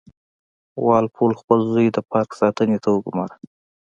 وال 0.85 1.05
پول 1.15 1.31
خپل 1.41 1.59
زوی 1.71 1.87
د 1.91 1.97
پارک 2.11 2.29
ساتنې 2.41 2.77
ته 2.83 2.89
وګوماره. 2.95 3.35